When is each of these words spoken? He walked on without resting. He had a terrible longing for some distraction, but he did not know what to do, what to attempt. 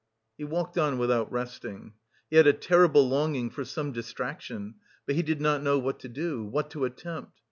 He 0.35 0.43
walked 0.43 0.79
on 0.79 0.97
without 0.97 1.31
resting. 1.31 1.93
He 2.31 2.37
had 2.37 2.47
a 2.47 2.53
terrible 2.53 3.07
longing 3.07 3.51
for 3.51 3.63
some 3.63 3.91
distraction, 3.91 4.73
but 5.05 5.13
he 5.13 5.21
did 5.21 5.39
not 5.39 5.61
know 5.61 5.77
what 5.77 5.99
to 5.99 6.09
do, 6.09 6.43
what 6.43 6.71
to 6.71 6.85
attempt. 6.85 7.33